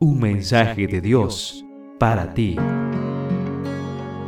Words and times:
Un 0.00 0.20
mensaje 0.20 0.86
de 0.86 1.00
Dios 1.00 1.64
para 1.98 2.32
ti. 2.32 2.54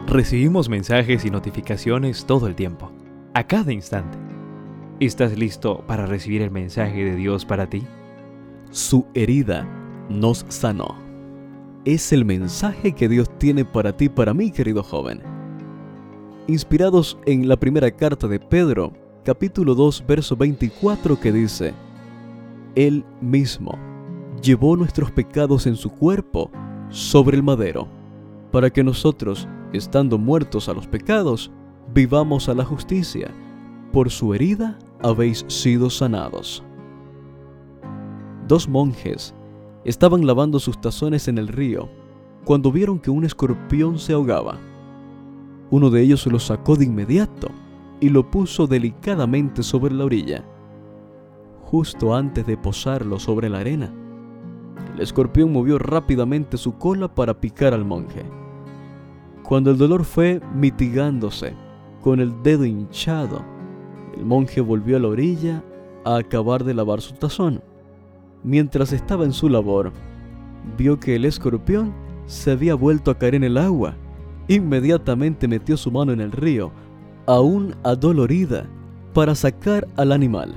Recibimos 0.08 0.68
mensajes 0.68 1.24
y 1.24 1.30
notificaciones 1.30 2.24
todo 2.24 2.48
el 2.48 2.56
tiempo, 2.56 2.90
a 3.34 3.46
cada 3.46 3.72
instante. 3.72 4.19
¿Estás 4.98 5.38
listo 5.38 5.85
para 5.87 6.06
recibir 6.06 6.43
el 6.43 6.51
mensaje 6.51 7.04
de 7.04 7.14
Dios 7.14 7.45
para 7.45 7.71
ti? 7.71 7.85
Su 8.72 9.06
herida 9.14 9.64
nos 10.09 10.45
sanó. 10.48 10.96
Es 11.84 12.12
el 12.12 12.25
mensaje 12.25 12.91
que 12.91 13.09
Dios 13.09 13.30
tiene 13.39 13.64
para 13.64 13.96
ti, 13.96 14.09
para 14.09 14.34
mí, 14.34 14.50
querido 14.50 14.82
joven. 14.82 15.23
Inspirados 16.48 17.16
en 17.27 17.48
la 17.48 17.57
primera 17.57 17.93
carta 17.93 18.27
de 18.27 18.41
Pedro, 18.41 18.93
capítulo 19.25 19.77
2, 19.77 20.05
verso 20.05 20.34
24, 20.34 21.21
que 21.21 21.30
dice, 21.30 21.75
Él 22.75 23.05
mismo 23.21 23.89
llevó 24.43 24.77
nuestros 24.77 25.11
pecados 25.11 25.66
en 25.66 25.77
su 25.77 25.91
cuerpo 25.91 26.50
sobre 26.89 27.36
el 27.36 27.43
madero, 27.43 27.89
para 28.50 28.71
que 28.71 28.82
nosotros, 28.82 29.49
estando 29.72 30.18
muertos 30.18 30.68
a 30.68 30.75
los 30.75 30.86
pecados, 30.86 31.50
vivamos 31.94 32.48
a 32.48 32.55
la 32.55 32.64
justicia. 32.64 33.30
Por 33.92 34.11
su 34.11 34.34
herida 34.34 34.78
habéis 35.03 35.44
sido 35.48 35.91
sanados. 35.91 36.62
Dos 38.47 38.69
monjes 38.69 39.34
estaban 39.84 40.27
lavando 40.27 40.58
sus 40.58 40.80
tazones 40.80 41.28
en 41.28 41.38
el 41.38 41.48
río 41.48 41.88
cuando 42.44 42.72
vieron 42.72 42.98
que 42.98 43.11
un 43.11 43.25
escorpión 43.25 43.98
se 43.98 44.12
ahogaba. 44.12 44.58
Uno 45.70 45.91
de 45.91 46.02
ellos 46.02 46.27
lo 46.27 46.38
sacó 46.38 46.77
de 46.77 46.84
inmediato 46.84 47.48
y 48.00 48.08
lo 48.08 48.30
puso 48.30 48.66
delicadamente 48.66 49.62
sobre 49.62 49.94
la 49.94 50.05
orilla, 50.05 50.44
justo 51.62 52.14
antes 52.14 52.47
de 52.47 52.56
posarlo 52.56 53.19
sobre 53.20 53.48
la 53.48 53.58
arena. 53.58 53.92
El 54.94 55.00
escorpión 55.00 55.52
movió 55.52 55.78
rápidamente 55.78 56.56
su 56.56 56.77
cola 56.77 57.08
para 57.08 57.41
picar 57.41 57.75
al 57.75 57.84
monje. 57.84 58.25
Cuando 59.42 59.70
el 59.70 59.78
dolor 59.78 60.05
fue 60.05 60.41
mitigándose, 60.55 61.55
con 62.02 62.20
el 62.20 62.42
dedo 62.42 62.64
hinchado, 62.64 63.42
el 64.16 64.24
monje 64.24 64.60
volvió 64.60 64.96
a 64.96 65.00
la 65.00 65.08
orilla 65.08 65.62
a 66.05 66.16
acabar 66.16 66.64
de 66.64 66.74
lavar 66.74 67.00
su 67.00 67.14
tazón. 67.14 67.62
Mientras 68.42 68.92
estaba 68.92 69.24
en 69.24 69.32
su 69.32 69.48
labor, 69.48 69.92
vio 70.77 70.98
que 70.98 71.16
el 71.16 71.24
escorpión 71.24 71.92
se 72.27 72.52
había 72.52 72.74
vuelto 72.74 73.10
a 73.10 73.18
caer 73.18 73.34
en 73.34 73.44
el 73.44 73.58
agua. 73.58 73.94
Inmediatamente 74.48 75.48
metió 75.48 75.77
su 75.77 75.90
mano 75.90 76.12
en 76.12 76.20
el 76.20 76.33
río, 76.33 76.72
aún 77.27 77.74
adolorida, 77.83 78.66
para 79.12 79.34
sacar 79.34 79.88
al 79.96 80.12
animal. 80.12 80.55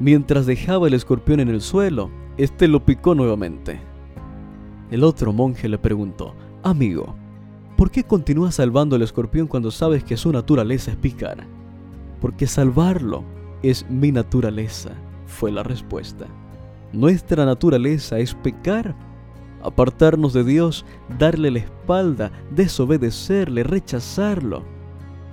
Mientras 0.00 0.46
dejaba 0.46 0.88
el 0.88 0.94
escorpión 0.94 1.40
en 1.40 1.48
el 1.48 1.60
suelo, 1.60 2.10
este 2.36 2.68
lo 2.68 2.84
picó 2.84 3.14
nuevamente. 3.14 3.80
El 4.90 5.04
otro 5.04 5.32
monje 5.32 5.68
le 5.68 5.78
preguntó, 5.78 6.34
Amigo, 6.62 7.14
¿por 7.76 7.90
qué 7.90 8.04
continúas 8.04 8.56
salvando 8.56 8.96
al 8.96 9.02
escorpión 9.02 9.46
cuando 9.46 9.70
sabes 9.70 10.02
que 10.02 10.16
su 10.16 10.32
naturaleza 10.32 10.90
es 10.90 10.96
picar? 10.96 11.46
Porque 12.20 12.46
salvarlo 12.46 13.24
es 13.62 13.88
mi 13.88 14.12
naturaleza, 14.12 14.90
fue 15.26 15.52
la 15.52 15.62
respuesta. 15.62 16.26
Nuestra 16.92 17.44
naturaleza 17.44 18.18
es 18.18 18.34
pecar, 18.34 18.94
apartarnos 19.62 20.32
de 20.32 20.44
Dios, 20.44 20.84
darle 21.18 21.50
la 21.50 21.60
espalda, 21.60 22.32
desobedecerle, 22.50 23.62
rechazarlo. 23.62 24.64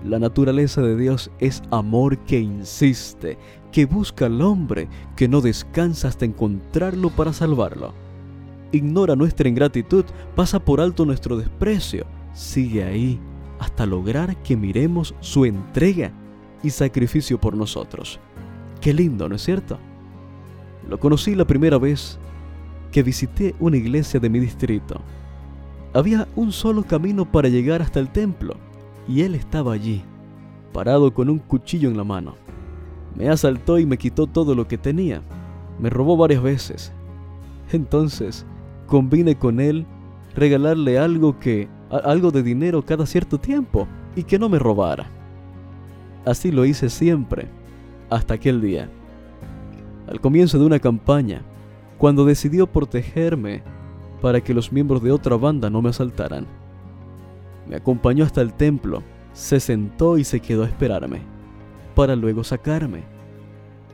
La 0.04 0.18
naturaleza 0.18 0.82
de 0.82 0.98
Dios 0.98 1.30
es 1.38 1.62
amor 1.70 2.18
que 2.20 2.40
insiste, 2.40 3.38
que 3.72 3.86
busca 3.86 4.26
al 4.26 4.42
hombre, 4.42 4.88
que 5.16 5.28
no 5.28 5.42
descansa 5.42 6.08
hasta 6.08 6.26
encontrarlo 6.26 7.12
para 7.12 7.34
salvarlo. 7.34 7.94
Ignora 8.72 9.16
nuestra 9.16 9.48
ingratitud, 9.48 10.06
pasa 10.36 10.60
por 10.60 10.82
alto 10.82 11.06
nuestro 11.06 11.38
desprecio, 11.38 12.06
sigue 12.34 12.84
ahí 12.84 13.20
hasta 13.60 13.86
lograr 13.86 14.42
que 14.42 14.58
miremos 14.58 15.14
su 15.20 15.46
entrega 15.46 16.12
y 16.64 16.72
sacrificio 16.72 17.40
por 17.40 17.56
nosotros. 17.56 18.20
Qué 18.80 18.96
lindo, 18.96 19.30
¿no 19.30 19.36
es 19.36 19.44
cierto? 19.44 19.78
Lo 20.90 21.00
conocí 21.00 21.36
la 21.36 21.46
primera 21.46 21.78
vez 21.78 22.18
que 22.92 23.04
visité 23.04 23.54
una 23.60 23.78
iglesia 23.78 24.20
de 24.20 24.30
mi 24.32 24.40
distrito. 24.40 25.00
Había 25.94 26.28
un 26.36 26.52
solo 26.52 26.82
camino 26.84 27.32
para 27.32 27.50
llegar 27.50 27.84
hasta 27.84 28.00
el 28.00 28.10
templo 28.10 28.56
y 29.08 29.22
él 29.22 29.36
estaba 29.36 29.74
allí, 29.74 30.04
parado 30.74 31.14
con 31.14 31.30
un 31.30 31.40
cuchillo 31.40 31.90
en 31.90 31.98
la 31.98 32.04
mano. 32.04 32.36
Me 33.16 33.30
asaltó 33.30 33.80
y 33.80 33.86
me 33.86 33.98
quitó 33.98 34.28
todo 34.28 34.56
lo 34.56 34.68
que 34.68 34.78
tenía. 34.78 35.22
Me 35.80 35.90
robó 35.90 36.16
varias 36.16 36.42
veces. 36.42 36.94
Entonces, 37.72 38.46
convine 38.88 39.36
con 39.38 39.60
él 39.60 39.86
regalarle 40.36 40.98
algo 40.98 41.40
que 41.40 41.68
algo 41.90 42.32
de 42.32 42.42
dinero 42.42 42.84
cada 42.84 43.06
cierto 43.06 43.38
tiempo 43.38 43.88
y 44.16 44.24
que 44.24 44.40
no 44.40 44.48
me 44.50 44.60
robara. 44.60 45.10
Así 46.26 46.52
lo 46.52 46.66
hice 46.66 46.90
siempre, 46.90 47.48
hasta 48.10 48.36
aquel 48.36 48.62
día. 48.62 48.90
Al 50.08 50.22
comienzo 50.22 50.58
de 50.60 50.66
una 50.66 50.80
campaña, 50.80 51.42
cuando 51.98 52.26
decidió 52.26 52.68
protegerme 52.68 53.64
para 54.22 54.42
que 54.42 54.54
los 54.54 54.72
miembros 54.72 55.02
de 55.02 55.12
otra 55.12 55.36
banda 55.36 55.70
no 55.70 55.82
me 55.82 55.90
asaltaran. 55.90 56.46
Me 57.68 57.76
acompañó 57.76 58.26
hasta 58.26 58.42
el 58.42 58.54
templo, 58.54 59.04
se 59.34 59.60
sentó 59.60 60.18
y 60.18 60.24
se 60.24 60.40
quedó 60.40 60.64
a 60.64 60.68
esperarme, 60.68 61.22
para 61.96 62.16
luego 62.16 62.44
sacarme. 62.44 63.04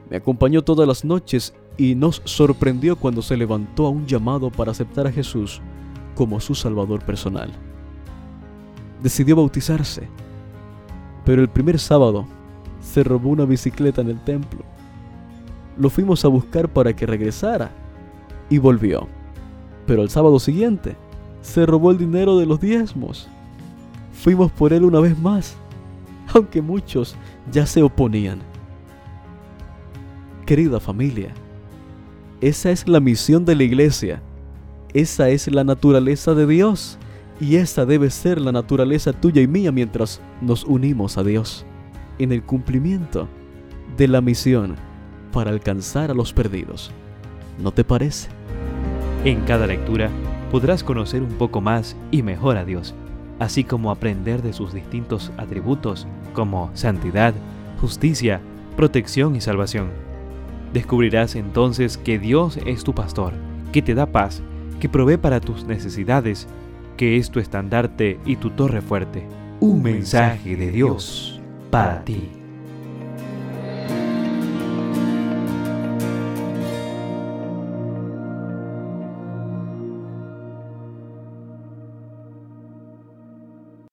Me 0.09 0.17
acompañó 0.17 0.63
todas 0.63 0.87
las 0.87 1.03
noches 1.03 1.53
y 1.77 1.95
nos 1.95 2.21
sorprendió 2.25 2.95
cuando 2.95 3.21
se 3.21 3.37
levantó 3.37 3.85
a 3.85 3.89
un 3.89 4.05
llamado 4.05 4.49
para 4.49 4.71
aceptar 4.71 5.05
a 5.05 5.11
Jesús 5.11 5.61
como 6.15 6.39
su 6.39 6.55
Salvador 6.55 7.03
personal. 7.03 7.51
Decidió 9.03 9.35
bautizarse, 9.35 10.07
pero 11.23 11.41
el 11.41 11.49
primer 11.49 11.77
sábado 11.77 12.25
se 12.81 13.03
robó 13.03 13.29
una 13.29 13.45
bicicleta 13.45 14.01
en 14.01 14.09
el 14.09 14.19
templo. 14.21 14.61
Lo 15.77 15.89
fuimos 15.89 16.25
a 16.25 16.29
buscar 16.29 16.69
para 16.69 16.95
que 16.95 17.05
regresara 17.05 17.69
y 18.49 18.57
volvió. 18.57 19.07
Pero 19.85 20.01
el 20.01 20.09
sábado 20.09 20.39
siguiente 20.39 20.95
se 21.41 21.65
robó 21.65 21.91
el 21.91 21.97
dinero 21.97 22.37
de 22.37 22.45
los 22.45 22.59
diezmos 22.59 23.29
fuimos 24.17 24.51
por 24.51 24.73
él 24.73 24.83
una 24.83 24.99
vez 24.99 25.17
más, 25.17 25.55
aunque 26.33 26.61
muchos 26.61 27.15
ya 27.51 27.65
se 27.65 27.81
oponían. 27.83 28.39
Querida 30.45 30.79
familia, 30.79 31.33
esa 32.41 32.71
es 32.71 32.87
la 32.87 32.99
misión 32.99 33.45
de 33.45 33.55
la 33.55 33.63
iglesia, 33.63 34.21
esa 34.93 35.29
es 35.29 35.51
la 35.51 35.63
naturaleza 35.63 36.33
de 36.33 36.47
Dios 36.47 36.97
y 37.39 37.57
esa 37.57 37.85
debe 37.85 38.09
ser 38.09 38.41
la 38.41 38.51
naturaleza 38.51 39.13
tuya 39.13 39.41
y 39.41 39.47
mía 39.47 39.71
mientras 39.71 40.21
nos 40.41 40.63
unimos 40.63 41.17
a 41.17 41.23
Dios 41.23 41.65
en 42.17 42.31
el 42.31 42.43
cumplimiento 42.43 43.27
de 43.97 44.07
la 44.07 44.21
misión 44.21 44.75
para 45.31 45.51
alcanzar 45.51 46.09
a 46.09 46.13
los 46.13 46.33
perdidos. 46.33 46.91
¿No 47.59 47.71
te 47.71 47.83
parece? 47.83 48.29
En 49.25 49.41
cada 49.41 49.67
lectura 49.67 50.09
podrás 50.49 50.83
conocer 50.83 51.21
un 51.21 51.33
poco 51.33 51.59
más 51.59 51.95
y 52.09 52.23
mejor 52.23 52.57
a 52.57 52.65
Dios 52.65 52.95
así 53.39 53.63
como 53.63 53.91
aprender 53.91 54.41
de 54.41 54.53
sus 54.53 54.73
distintos 54.73 55.31
atributos 55.37 56.07
como 56.33 56.69
santidad, 56.73 57.33
justicia, 57.79 58.41
protección 58.75 59.35
y 59.35 59.41
salvación. 59.41 59.89
Descubrirás 60.73 61.35
entonces 61.35 61.97
que 61.97 62.19
Dios 62.19 62.59
es 62.65 62.83
tu 62.83 62.93
pastor, 62.93 63.33
que 63.71 63.81
te 63.81 63.95
da 63.95 64.05
paz, 64.05 64.41
que 64.79 64.89
provee 64.89 65.17
para 65.17 65.39
tus 65.39 65.65
necesidades, 65.65 66.47
que 66.97 67.17
es 67.17 67.31
tu 67.31 67.39
estandarte 67.39 68.19
y 68.25 68.35
tu 68.35 68.51
torre 68.51 68.81
fuerte. 68.81 69.27
Un 69.59 69.81
mensaje 69.81 70.55
de 70.55 70.71
Dios 70.71 71.41
para 71.71 72.03
ti. 72.03 72.36